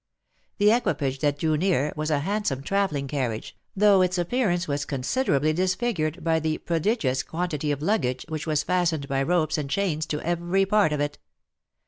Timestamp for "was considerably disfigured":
4.67-6.23